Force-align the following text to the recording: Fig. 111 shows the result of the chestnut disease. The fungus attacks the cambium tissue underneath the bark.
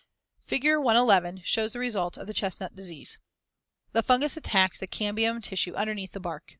Fig. 0.47 0.63
111 0.65 1.43
shows 1.43 1.73
the 1.73 1.79
result 1.79 2.17
of 2.17 2.25
the 2.25 2.33
chestnut 2.33 2.73
disease. 2.73 3.19
The 3.91 4.01
fungus 4.01 4.35
attacks 4.35 4.79
the 4.79 4.87
cambium 4.87 5.43
tissue 5.43 5.75
underneath 5.75 6.13
the 6.13 6.19
bark. 6.19 6.49